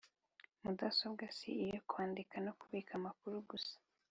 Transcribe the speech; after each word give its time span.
mudasobwa 0.63 1.25
si 1.37 1.49
iyo 1.65 1.79
kwandika 1.89 2.35
no 2.45 2.51
kubika 2.59 2.91
amakuru 2.99 3.35
gusa 3.49 3.75